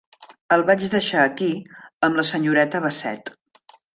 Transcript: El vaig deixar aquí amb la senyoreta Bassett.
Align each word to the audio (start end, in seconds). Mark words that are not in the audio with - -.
El 0.55 0.63
vaig 0.69 0.85
deixar 0.93 1.25
aquí 1.25 1.51
amb 2.09 2.19
la 2.21 2.25
senyoreta 2.31 2.83
Bassett. 2.87 3.31